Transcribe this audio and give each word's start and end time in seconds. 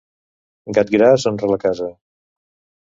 Gat 0.77 0.89
gras 0.95 1.27
honra 1.33 1.53
la 1.53 1.61
casa. 1.67 1.93